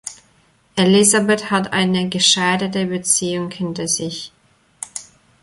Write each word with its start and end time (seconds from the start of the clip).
Elizabeth 0.79 1.51
hat 1.51 1.73
eine 1.73 2.09
gescheiterte 2.09 2.87
Beziehung 2.87 3.51
hinter 3.51 3.87
sich. 3.87 4.31